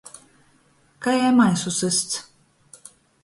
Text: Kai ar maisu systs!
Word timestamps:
Kai 1.03 1.17
ar 1.27 1.35
maisu 1.39 1.71
systs! 1.79 2.17